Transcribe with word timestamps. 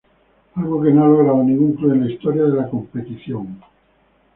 Algo 0.55 0.81
que 0.81 0.89
no 0.89 1.03
ha 1.03 1.07
logrado 1.09 1.43
ningún 1.43 1.73
club 1.75 1.91
en 1.93 2.07
la 2.07 2.11
historia 2.11 2.45
de 2.45 2.55
la 2.55 2.67
competición. 2.67 3.59